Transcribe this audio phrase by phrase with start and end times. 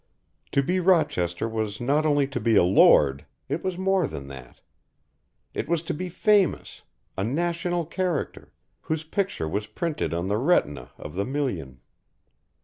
[0.53, 4.59] To be Rochester was not only to be a lord, it was more than that.
[5.53, 6.81] It was to be famous,
[7.15, 8.51] a national character,
[8.81, 11.81] whose picture was printed on the retina of the million.